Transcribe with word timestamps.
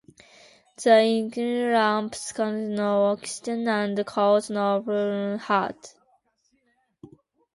The 0.83 0.97
incandescent 1.03 1.73
lamps 1.73 2.31
consume 2.31 2.73
no 2.73 3.03
oxygen, 3.11 3.67
and 3.67 4.03
cause 4.03 4.49
no 4.49 4.81
perceptible 4.83 5.73
heat. 5.77 5.93